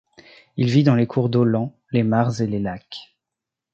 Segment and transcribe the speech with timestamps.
[0.57, 3.13] Il vit dans les cours d'eau lents, les mares et les lacs.